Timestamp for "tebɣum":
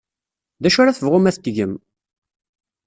0.97-1.29